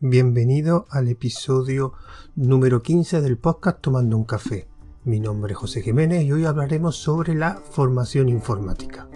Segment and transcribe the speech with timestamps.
[0.00, 1.92] Bienvenido al episodio
[2.36, 4.68] número 15 del podcast Tomando un café.
[5.02, 9.08] Mi nombre es José Jiménez y hoy hablaremos sobre la formación informática.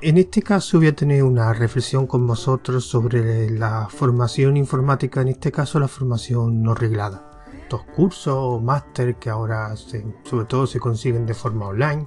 [0.00, 5.28] En este caso voy a tener una reflexión con vosotros sobre la formación informática, en
[5.28, 7.42] este caso la formación no reglada.
[7.60, 12.06] Estos cursos o máster que ahora sobre todo se consiguen de forma online,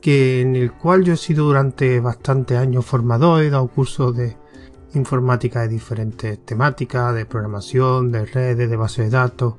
[0.00, 4.41] que en el cual yo he sido durante bastantes años formador, he dado cursos de
[4.94, 9.54] informática de diferentes temáticas, de programación, de redes, de bases de datos,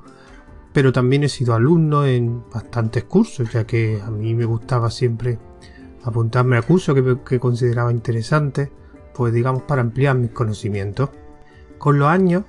[0.74, 5.40] pero también he sido alumno en bastantes cursos, ya que a mí me gustaba siempre
[6.04, 8.70] apuntarme a cursos que, consideraba interesantes,
[9.14, 11.10] pues digamos para ampliar mis conocimientos.
[11.78, 12.44] Con los años,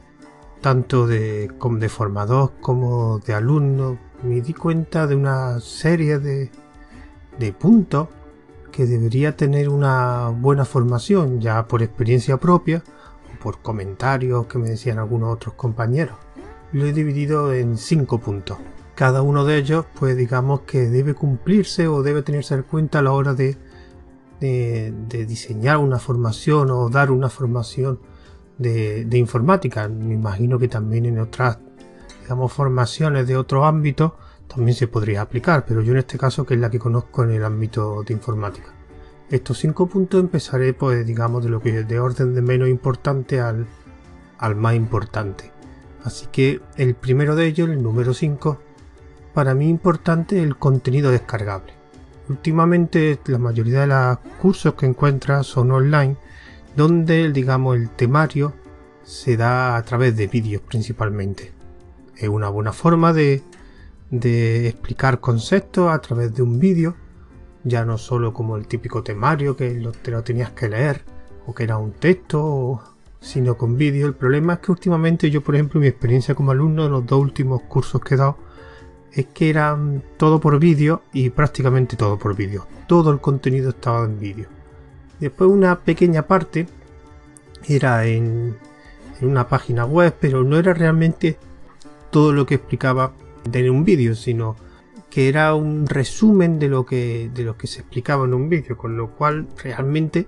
[0.61, 6.51] tanto de, de formador como de alumno, me di cuenta de una serie de,
[7.39, 8.09] de puntos
[8.75, 12.83] que debería tener una buena formación ya por experiencia propia
[13.41, 16.17] por comentarios que me decían algunos otros compañeros.
[16.73, 18.59] Lo he dividido en cinco puntos.
[18.97, 23.03] Cada uno de ellos, pues digamos que debe cumplirse o debe tenerse en cuenta a
[23.03, 23.57] la hora de,
[24.41, 28.01] diseñar una formación o dar una formación
[28.59, 29.87] de, de, informática.
[29.89, 31.59] Me imagino que también en otras,
[32.23, 34.17] digamos, formaciones de otro ámbito
[34.49, 37.31] también se podría aplicar, pero yo en este caso que es la que conozco en
[37.33, 38.73] el ámbito de informática.
[39.31, 43.41] Estos cinco puntos empezaré pues digamos de lo que es de orden de menos importante
[43.41, 43.67] al,
[44.39, 45.51] al más importante.
[46.05, 48.59] Así que el primero de ellos, el número 5,
[49.33, 51.73] para mí importante el contenido descargable.
[52.29, 56.17] Últimamente la mayoría de los cursos que encuentras son online,
[56.77, 58.53] donde digamos el temario
[59.03, 61.53] se da a través de vídeos principalmente.
[62.17, 63.43] Es una buena forma de
[64.21, 66.95] de explicar conceptos a través de un vídeo,
[67.65, 69.71] ya no solo como el típico temario que
[70.03, 71.03] te lo tenías que leer
[71.47, 72.81] o que era un texto,
[73.21, 74.07] sino con vídeo.
[74.07, 77.21] El problema es que últimamente yo, por ejemplo, mi experiencia como alumno de los dos
[77.21, 78.37] últimos cursos que he dado
[79.13, 82.67] es que eran todo por vídeo y prácticamente todo por vídeo.
[82.87, 84.49] Todo el contenido estaba en vídeo.
[85.19, 86.67] Después una pequeña parte
[87.67, 88.57] era en,
[89.21, 91.37] en una página web, pero no era realmente
[92.11, 93.13] todo lo que explicaba
[93.49, 94.57] de un vídeo, sino
[95.11, 98.97] que era un resumen de lo que, de que se explicaba en un vídeo, con
[98.97, 100.27] lo cual realmente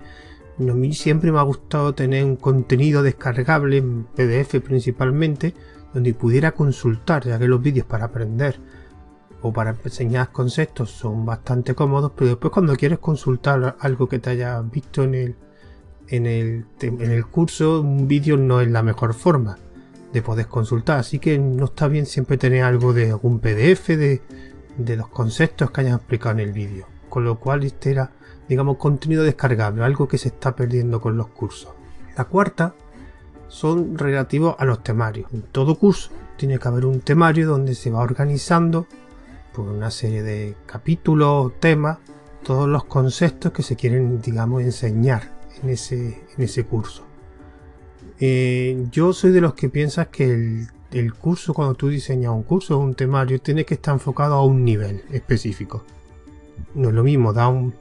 [0.59, 5.53] a mí siempre me ha gustado tener un contenido descargable en PDF principalmente,
[5.93, 8.59] donde pudiera consultar, ya que los vídeos para aprender
[9.41, 14.29] o para enseñar conceptos son bastante cómodos, pero después cuando quieres consultar algo que te
[14.31, 15.35] hayas visto en el,
[16.07, 19.57] en el, en el curso, un vídeo no es la mejor forma
[20.13, 20.99] de poder consultar.
[20.99, 24.21] Así que no está bien siempre tener algo de algún PDF de,
[24.77, 26.87] de los conceptos que hayan explicado en el vídeo.
[27.09, 28.11] Con lo cual este era,
[28.47, 31.71] digamos, contenido descargable, algo que se está perdiendo con los cursos.
[32.17, 32.75] La cuarta
[33.47, 35.31] son relativos a los temarios.
[35.33, 38.87] En todo curso tiene que haber un temario donde se va organizando
[39.53, 41.97] por una serie de capítulos, temas,
[42.43, 45.31] todos los conceptos que se quieren, digamos, enseñar
[45.63, 47.06] en ese, en ese curso.
[48.19, 52.77] Eh, yo soy de los que piensas que el, curso, cuando tú diseñas un curso
[52.77, 55.83] o un temario, tiene que estar enfocado a un nivel específico.
[56.73, 57.75] No es lo mismo da un,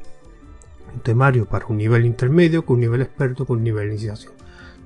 [1.03, 4.33] temario para un nivel intermedio que un nivel experto con un nivel de iniciación.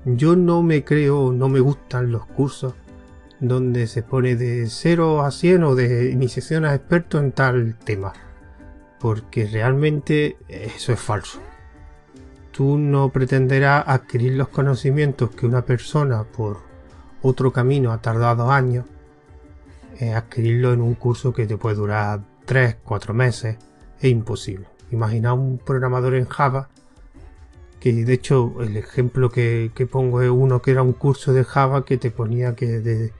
[0.04, 2.74] Yo no me creo, no me gustan los cursos
[3.38, 8.12] donde se pone de 0 a 100 o de iniciación a experto en tal tema.
[8.98, 11.40] Porque realmente eso es falso
[12.60, 16.58] tú no pretenderás adquirir los conocimientos que una persona por
[17.22, 18.84] otro camino ha tardado años,
[20.14, 23.56] adquirirlo en un curso que te puede durar 3, 4 meses,
[23.98, 24.66] es imposible.
[24.90, 26.68] Imagina un programador en Java,
[27.80, 31.86] que de hecho el ejemplo que, pongo es uno que era un curso de Java
[31.86, 33.12] que te ponía que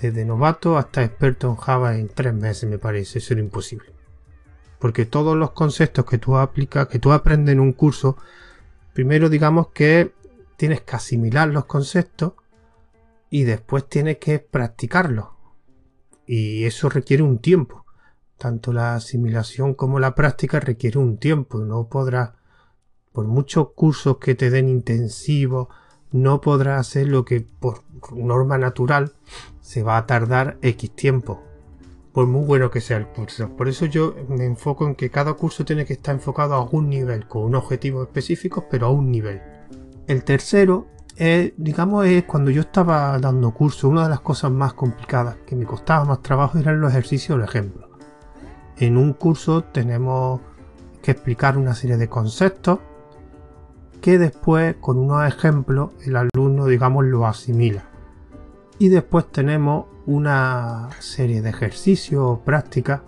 [0.00, 3.88] desde novato hasta experto en Java en 3 meses me parece, eso era imposible.
[4.78, 8.16] Porque todos los conceptos que tú aplicas, que tú aprendes en un curso,
[8.96, 10.14] Primero digamos que
[10.56, 12.32] tienes que asimilar los conceptos
[13.28, 15.26] y después tienes que practicarlos.
[16.26, 17.84] Y eso requiere un tiempo.
[18.38, 21.58] Tanto la asimilación como la práctica requiere un tiempo.
[21.58, 22.30] No podrás,
[23.12, 25.68] por muchos cursos que te den intensivos,
[26.10, 27.82] no podrás hacer lo que por
[28.14, 29.12] norma natural
[29.60, 31.42] se va a tardar X tiempo
[32.16, 33.50] por muy bueno que sea el curso.
[33.58, 36.88] Por eso yo me enfoco en que cada curso tiene que estar enfocado a algún
[36.88, 39.42] nivel, con un objetivo específico, pero a un nivel.
[40.06, 40.86] El tercero
[41.58, 45.66] digamos, es cuando yo estaba dando curso, una de las cosas más complicadas que me
[45.66, 47.90] costaba más trabajo eran los ejercicios o ejemplos.
[48.78, 50.40] En un curso tenemos
[51.02, 52.78] que explicar una serie de conceptos
[54.00, 57.90] que después con unos ejemplos el alumno, digamos, lo asimila.
[58.78, 63.00] Y después tenemos una serie de ejercicios o prácticas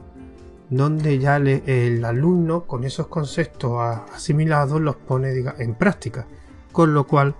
[0.71, 3.81] donde ya el alumno con esos conceptos
[4.13, 6.27] asimilados los pone en práctica.
[6.73, 7.35] Con lo cual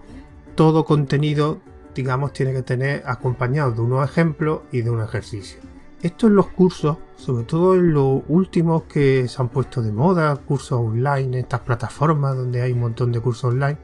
[0.55, 1.61] todo contenido
[1.95, 5.59] digamos tiene que tener acompañado de unos ejemplos y de un ejercicio.
[6.01, 10.37] Esto en los cursos, sobre todo en los últimos que se han puesto de moda,
[10.37, 13.79] cursos online, estas plataformas donde hay un montón de cursos online,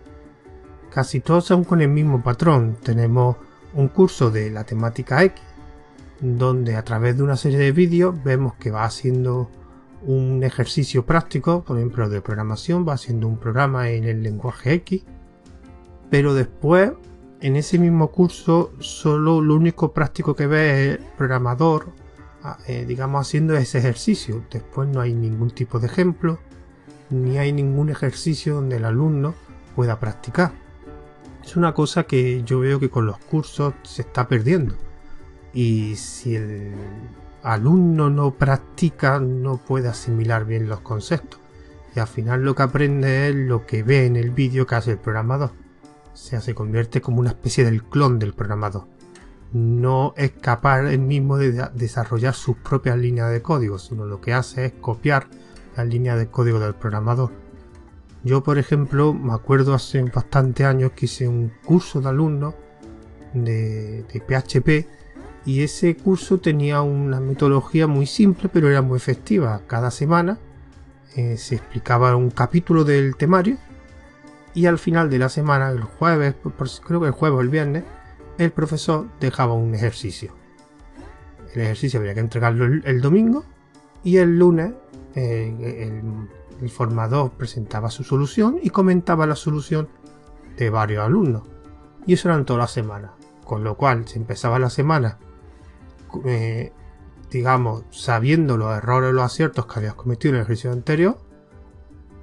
[0.91, 2.77] casi todos son con el mismo patrón.
[2.85, 3.37] Tenemos
[3.75, 5.43] un curso de la temática X,
[6.21, 9.51] donde a través de una serie de vídeos vemos que va haciendo
[10.03, 15.05] un ejercicio práctico, por ejemplo de programación, va haciendo un programa en el lenguaje X,
[16.11, 16.93] pero después
[17.41, 21.93] en ese mismo curso solo lo único práctico que ve es el programador
[22.67, 24.45] eh, digamos, haciendo ese ejercicio.
[24.51, 26.39] Después no hay ningún tipo de ejemplo,
[27.09, 29.35] ni hay ningún ejercicio donde el alumno
[29.75, 30.53] pueda practicar.
[31.45, 34.75] Es una cosa que yo veo que con los cursos se está perdiendo.
[35.53, 36.75] Y si el
[37.43, 41.39] alumno no practica, no puede asimilar bien los conceptos.
[41.95, 44.93] Y al final lo que aprende es lo que ve en el vídeo que hace
[44.93, 45.53] el programador.
[46.13, 48.87] O sea, se convierte como una especie del clon del programador
[49.55, 54.35] no es capaz él mismo de desarrollar sus propias líneas de código, sino lo que
[54.35, 55.29] hace es copiar
[55.77, 57.31] las líneas de código del programador.
[58.25, 62.55] Yo, por ejemplo, me acuerdo hace bastante años que hice un curso de alumnos
[63.35, 64.89] de, PHP
[65.45, 69.61] y ese curso tenía una metodología muy simple pero era muy efectiva.
[69.67, 70.39] Cada semana
[71.17, 73.59] eh, se explicaba un capítulo del temario
[74.55, 76.35] y al final de la semana, el jueves,
[76.87, 77.85] creo que el jueves o el viernes,
[78.39, 80.33] el profesor dejaba un ejercicio.
[81.53, 83.45] El ejercicio había que entregarlo el, domingo
[84.03, 84.73] y el lunes
[85.15, 85.53] eh,
[85.89, 86.03] el,
[86.69, 89.89] formador presentaba su solución y comentaba la solución
[90.57, 91.43] de varios alumnos.
[92.07, 93.13] Y eso eran todas las semanas.
[93.45, 95.19] Con lo cual, si empezaba la semana,
[96.25, 96.73] eh,
[97.31, 101.19] digamos, sabiendo los errores o los aciertos que habías cometido en el ejercicio anterior,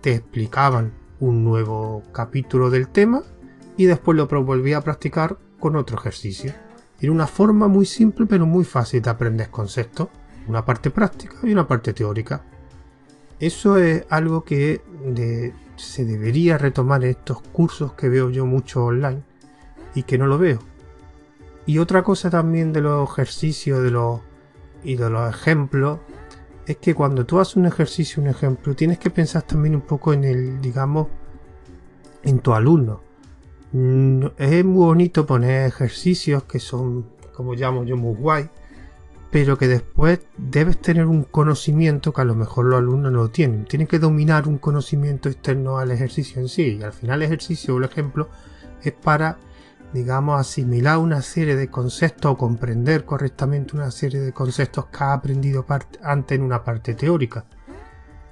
[0.01, 3.21] te explicaban un nuevo capítulo del tema
[3.77, 6.53] y después lo volvía a practicar con otro ejercicio.
[6.99, 10.09] Era una forma muy simple pero muy fácil de aprender conceptos,
[10.47, 12.43] una parte práctica y una parte teórica.
[13.41, 14.81] Eso es algo que
[15.75, 19.23] se debería retomar en estos cursos que veo yo mucho online
[19.95, 20.59] y que no lo veo.
[21.65, 24.21] Y otra cosa también de los ejercicios de los,
[24.83, 25.99] y de los ejemplos
[26.67, 30.13] es que cuando tú haces un ejercicio, un ejemplo, tienes que pensar también un poco
[30.13, 31.07] en el, digamos,
[32.21, 33.01] en tu alumno.
[33.71, 38.49] Mm, es muy bonito poner ejercicios que son, como llamo yo, muy guay,
[39.31, 43.63] pero que después debes tener un conocimiento que a lo mejor los alumnos no tienen.
[43.63, 46.77] Tienen que dominar un conocimiento externo al ejercicio en sí.
[46.79, 48.29] Y al final el ejercicio, por ejemplo,
[48.83, 49.37] es para,
[49.93, 55.13] digamos, asimilar una serie de conceptos o comprender correctamente una serie de conceptos que ha
[55.13, 55.65] aprendido
[56.03, 57.45] antes en una parte teórica.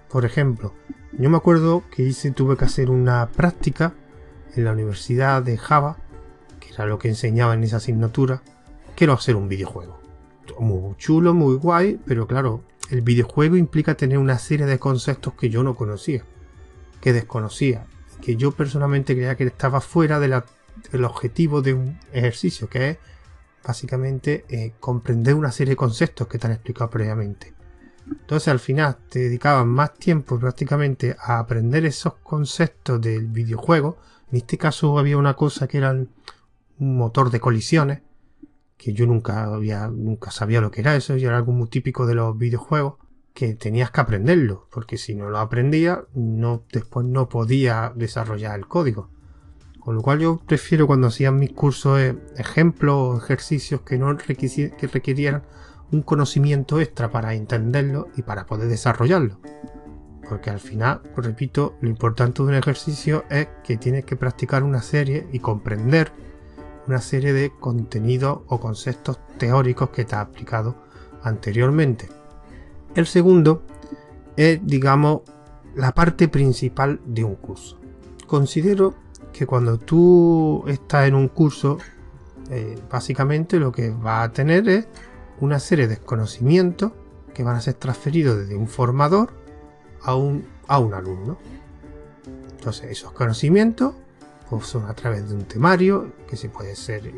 [0.09, 0.73] Por ejemplo,
[1.17, 3.93] yo me acuerdo que hice, tuve que hacer una práctica
[4.53, 5.95] en la universidad de Java,
[6.59, 8.41] que era lo que enseñaba en esa asignatura,
[8.95, 10.08] quiero hacer un videojuego.
[10.59, 15.49] Muy chulo, muy guay, pero claro, el videojuego implica tener una serie de conceptos que
[15.49, 16.23] yo no conocía,
[17.01, 17.85] que desconocía,
[18.21, 20.33] que yo personalmente creía que estaba fuera del
[21.03, 22.97] objetivo de un ejercicio, que es
[23.63, 27.53] básicamente eh, comprender una serie de conceptos que te han explicado previamente.
[28.09, 33.97] Entonces al final te dedicaban más tiempo prácticamente a aprender esos conceptos del videojuego
[34.31, 36.09] en este caso había una cosa que era un
[36.79, 38.01] motor de colisiones,
[38.79, 42.07] que yo nunca había, nunca sabía lo que era eso, y era algo muy típico
[42.07, 42.95] de los videojuegos,
[43.33, 48.67] que tenías que aprenderlo, porque si no lo aprendía, no, después no podía desarrollar el
[48.67, 49.09] código.
[49.79, 54.15] Con lo cual yo prefiero cuando hacían mis cursos eh, ejemplos o ejercicios que no
[54.17, 55.43] que requirieran
[55.91, 59.39] un conocimiento extra para entenderlo y para poder desarrollarlo.
[60.27, 64.81] Porque al final, repito, lo importante de un ejercicio es que tienes que practicar una
[64.81, 66.11] serie y comprender
[66.89, 70.75] una serie de contenidos o conceptos teóricos que te ha aplicado
[71.21, 72.09] anteriormente.
[72.95, 73.61] El segundo
[74.35, 75.21] es, digamos,
[75.75, 77.79] la parte principal de un curso.
[78.25, 78.95] Considero
[79.31, 81.77] que cuando tú estás en un curso,
[82.49, 84.87] eh, básicamente lo que va a tener es
[85.41, 86.91] una serie de conocimientos
[87.35, 89.29] que van a ser transferidos desde un formador
[90.01, 91.37] a un, a un alumno.
[92.49, 93.93] Entonces, esos conocimientos
[94.61, 97.13] son a través de un temario, que se puede ser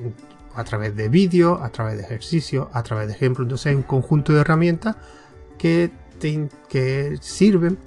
[0.55, 3.45] a través de vídeos, a través de ejercicios, a través de ejemplos.
[3.45, 4.97] Entonces, hay un conjunto de herramientas
[5.57, 5.91] que,
[6.69, 7.77] que sirven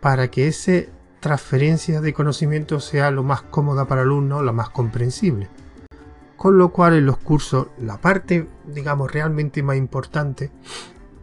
[0.00, 0.82] para que esa
[1.20, 5.48] transferencia de conocimiento sea lo más cómoda para el alumno, lo más comprensible.
[6.36, 10.52] Con lo cual en los cursos la parte, digamos, realmente más importante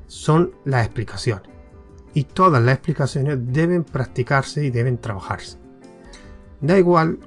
[0.07, 1.49] son las explicaciones.
[2.13, 5.57] Y todas las explicaciones deben practicarse y deben trabajarse.
[6.61, 7.19] Da igual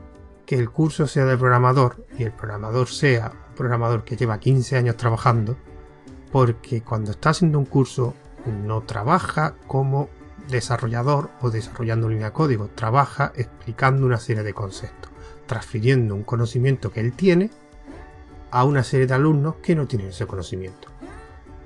[0.49, 4.78] que el curso sea de programador y el programador sea un programador que lleva 15
[4.78, 5.59] años trabajando,
[6.33, 8.14] porque cuando está haciendo un curso
[8.64, 10.09] no trabaja como
[10.49, 15.12] desarrollador o desarrollando línea de código, trabaja explicando una serie de conceptos,
[15.45, 17.50] transfiriendo un conocimiento que él tiene
[18.50, 20.88] a una serie de alumnos que no tienen ese conocimiento.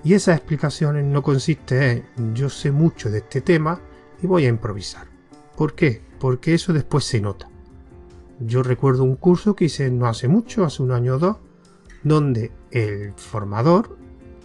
[0.03, 3.81] Y esas explicaciones no consiste en yo sé mucho de este tema
[4.21, 5.07] y voy a improvisar.
[5.57, 6.03] ¿Por qué?
[6.19, 7.51] Porque eso después se nota.
[8.44, 11.37] Yo recuerdo un curso que hice no hace mucho, hace un año o dos,
[12.02, 13.96] donde el formador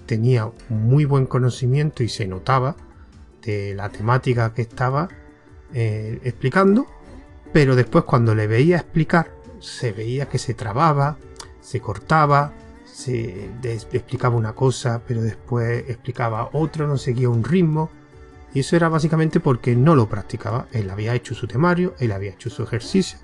[0.06, 2.76] tenía muy buen conocimiento y se notaba
[3.42, 5.10] de la temática que estaba
[5.74, 6.86] eh, explicando,
[7.54, 11.18] pero después cuando le veía explicar, se veía que se trababa,
[11.60, 12.54] se cortaba,
[12.86, 17.90] se explicaba una cosa, pero después explicaba otra, no seguía un ritmo.
[18.54, 20.68] Y eso era básicamente porque no lo practicaba.
[20.72, 23.20] Él había hecho su temario, él había hecho su ejercicio,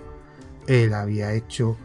[0.67, 1.77] él había hecho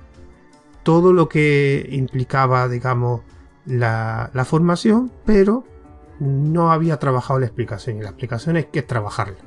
[0.82, 3.22] todo lo que implicaba, digamos,
[3.66, 5.64] la, la formación, pero
[6.20, 7.98] no había trabajado la explicación.
[7.98, 9.38] Y la explicación hay que trabajarla.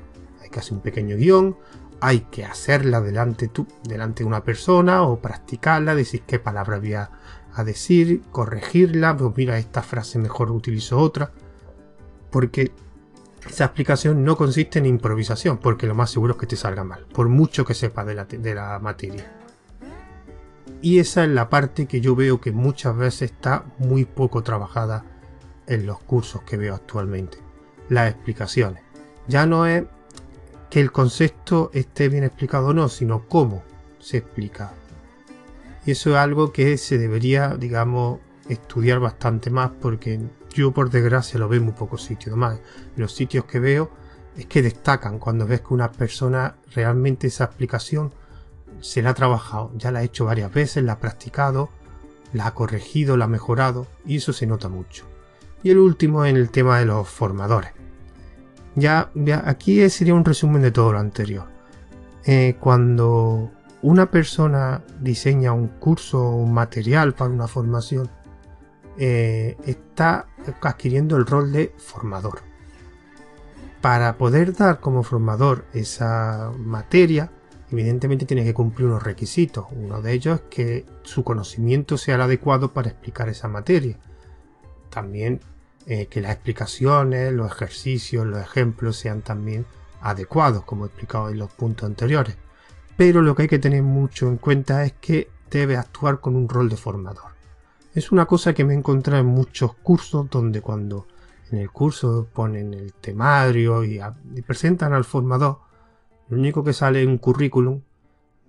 [0.42, 1.58] Hay que hacer un pequeño guion,
[2.00, 7.12] hay que hacerla delante, tú, delante de una persona o practicarla, decir qué palabra había
[7.54, 11.32] a decir, corregirla, pues mira, esta frase mejor utilizo otra.
[12.30, 12.72] Porque
[13.48, 17.06] esa explicación no consiste en improvisación, porque lo más seguro es que te salga mal,
[17.14, 19.32] por mucho que sepas de la, de la materia.
[20.82, 25.06] Y esa es la parte que yo veo que muchas veces está muy poco trabajada
[25.68, 27.38] en los cursos que veo actualmente.
[27.90, 28.84] Las explicaciones.
[29.28, 29.84] Ya no es
[30.70, 33.64] que el concepto esté bien explicado o no, sino cómo
[34.00, 34.74] se explica.
[35.86, 38.20] Y eso es algo que se debería, digamos,
[38.50, 40.20] estudiar bastante más porque
[40.54, 42.28] yo por desgracia lo veo en muy pocos sitios.
[42.28, 42.60] Además,
[42.96, 43.92] los sitios que veo
[44.38, 48.14] es que destacan cuando ves que una persona realmente esa explicación
[48.80, 51.70] se la ha trabajado, ya la ha hecho varias veces, la ha practicado,
[52.34, 55.06] la ha corregido, la ha mejorado y eso se nota mucho.
[55.64, 57.72] Y el último en el tema de los formadores.
[58.76, 59.12] Ya,
[59.44, 61.46] aquí sería un resumen de todo lo anterior.
[62.26, 68.10] Eh, cuando una persona diseña un curso o un material para una formación,
[68.98, 70.28] eh, está
[70.62, 72.42] adquiriendo el rol de formador.
[73.82, 77.32] Para poder dar como formador esa materia,
[77.72, 79.66] evidentemente tiene que cumplir unos requisitos.
[79.72, 83.98] Uno de ellos es que su conocimiento sea el adecuado para explicar esa materia.
[84.90, 85.40] También
[85.88, 89.66] eh, que las explicaciones, los ejercicios, los ejemplos sean también
[90.02, 92.38] adecuados, como he explicado en los puntos anteriores.
[92.98, 96.48] Pero lo que hay que tener mucho en cuenta es que debe actuar con un
[96.48, 97.31] rol de formador.
[97.94, 101.08] Es una cosa que me he encontrado en muchos cursos donde cuando
[101.52, 104.00] en el curso ponen el temario y
[104.46, 105.60] presentan al formador,
[106.30, 107.82] lo único que sale es un currículum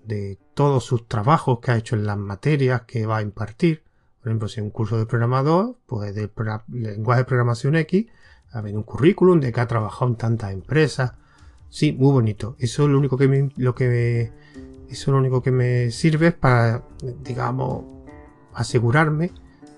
[0.04, 3.82] de todos sus trabajos que ha hecho en las materias que va a impartir.
[4.20, 6.30] Por ejemplo, si es un curso de programador, pues de
[6.68, 8.06] lenguaje de programación X,
[8.52, 11.14] ha habido un currículum de que ha trabajado en tantas empresas.
[11.68, 12.54] Sí, muy bonito.
[12.60, 14.30] Eso es lo único que me, lo que
[14.88, 16.84] eso es lo único que me sirve para,
[17.24, 17.84] digamos,
[18.54, 19.32] asegurarme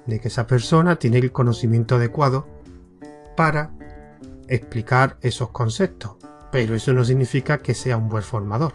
[0.06, 2.46] de que esa persona tiene el conocimiento adecuado
[3.36, 3.72] para
[4.48, 6.16] explicar esos conceptos.
[6.52, 8.72] Pero eso no significa que sea un buen formador.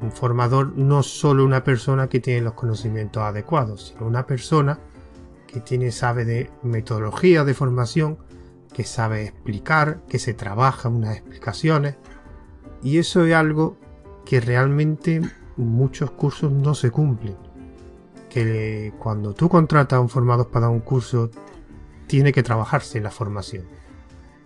[0.00, 4.78] Un formador no es solo una persona que tiene los conocimientos adecuados, sino una persona
[5.46, 8.18] que tiene, sabe de metodología de formación,
[8.72, 11.96] que sabe explicar, que se trabaja unas explicaciones.
[12.82, 13.76] Y eso es algo
[14.24, 15.20] que realmente
[15.56, 17.36] muchos cursos no se cumplen.
[18.30, 21.30] Que cuando tú contratas a un formador para un curso,
[22.06, 23.64] tiene que trabajarse la formación.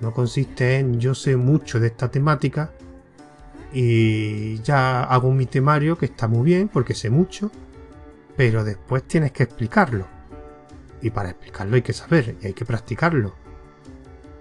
[0.00, 2.72] No consiste en yo sé mucho de esta temática
[3.72, 7.50] y ya hago mi temario que está muy bien porque sé mucho,
[8.36, 10.06] pero después tienes que explicarlo.
[11.02, 13.34] Y para explicarlo hay que saber y hay que practicarlo.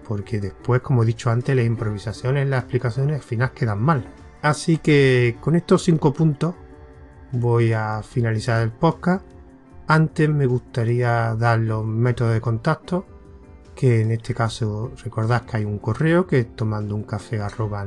[0.07, 4.05] Porque después, como he dicho antes, las improvisaciones, las explicaciones al final quedan mal.
[4.41, 6.55] Así que con estos cinco puntos
[7.31, 9.25] voy a finalizar el podcast.
[9.87, 13.05] Antes me gustaría dar los métodos de contacto
[13.75, 17.03] que en este caso recordad que hay un correo que es tomando
[17.41, 17.85] arroba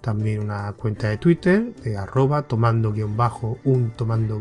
[0.00, 4.40] también una cuenta de Twitter de arroba tomando guion bajo un tomando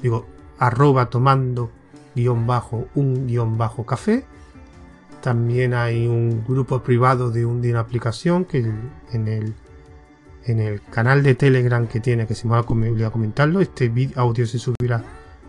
[0.00, 0.26] digo
[0.58, 1.70] arroba tomando
[2.14, 4.24] guion bajo un guion bajo café.
[5.20, 9.54] También hay un grupo privado de, un, de una aplicación que en el
[10.44, 13.60] en el canal de Telegram que tiene, que se me va a comentarlo.
[13.60, 15.04] Este audio se subirá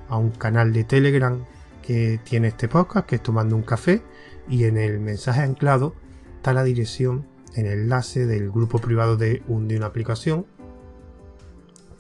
[0.09, 1.43] a un canal de Telegram
[1.81, 4.01] que tiene este podcast, que es Tomando un Café.
[4.49, 5.95] Y en el mensaje anclado
[6.37, 10.45] está la dirección, el enlace del grupo privado de, de una aplicación.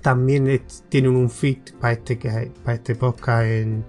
[0.01, 2.17] También tienen un feed para este,
[2.63, 3.85] para este podcast en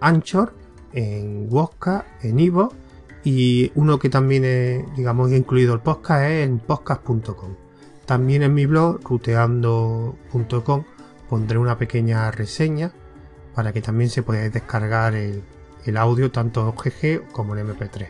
[0.00, 0.54] Anchor,
[0.92, 2.72] en Wosca, en Ivo.
[3.24, 7.63] Y uno que también, es, digamos, incluido el podcast es en podcast.com.
[8.06, 10.84] También en mi blog, ruteando.com,
[11.28, 12.92] pondré una pequeña reseña
[13.54, 15.42] para que también se pueda descargar el,
[15.96, 18.08] audio tanto GG como en MP3.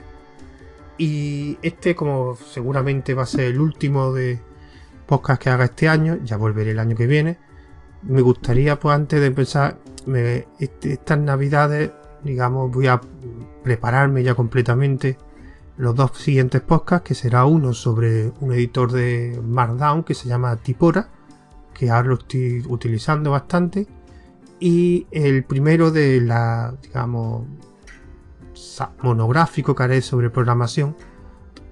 [0.98, 4.40] Y este, como seguramente va a ser el último de
[5.06, 7.38] podcast que haga este año, ya volveré el año que viene.
[8.02, 9.78] Me gustaría, pues antes de empezar,
[10.58, 11.90] este, estas navidades,
[12.22, 13.00] digamos, voy a
[13.62, 15.18] prepararme ya completamente
[15.76, 20.56] los dos siguientes podcasts, que será uno sobre un editor de Markdown que se llama
[20.56, 21.08] Tipora,
[21.72, 23.86] que ahora lo estoy utilizando bastante,
[24.60, 27.46] y el primero de la, digamos,
[29.02, 30.96] monográfico que haré sobre programación,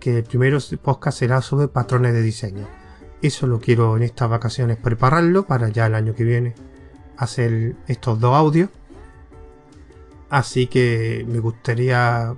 [0.00, 2.66] que el primero podcast será sobre patrones de diseño.
[3.22, 6.54] Eso lo quiero en estas vacaciones prepararlo para ya el año que viene
[7.16, 8.68] hacer estos dos audios.
[10.28, 12.34] Así que me gustaría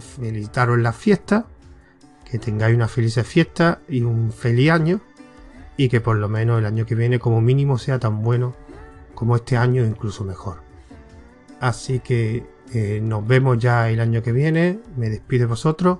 [0.00, 1.44] felicitaros las fiestas,
[2.30, 5.00] que tengáis una feliz fiesta y un feliz año
[5.76, 8.54] y que por lo menos el año que viene como mínimo sea tan bueno
[9.14, 10.60] como este año incluso mejor.
[11.60, 15.98] Así que eh, nos vemos ya el año que viene, me despido de vosotros